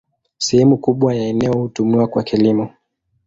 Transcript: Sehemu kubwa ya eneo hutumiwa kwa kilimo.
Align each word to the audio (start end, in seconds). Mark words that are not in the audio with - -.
Sehemu 0.37 0.77
kubwa 0.77 1.15
ya 1.15 1.27
eneo 1.27 1.53
hutumiwa 1.53 2.07
kwa 2.07 2.23
kilimo. 2.23 2.69